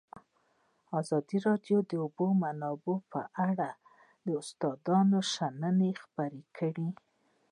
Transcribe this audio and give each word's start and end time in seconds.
ازادي 0.99 1.37
راډیو 1.47 1.77
د 1.83 1.87
د 1.89 1.91
اوبو 2.03 2.27
منابع 2.43 2.97
په 3.11 3.21
اړه 3.47 3.65
د 4.25 4.27
استادانو 4.41 5.19
شننې 5.33 5.91
خپرې 6.03 6.41
کړي. 6.57 6.89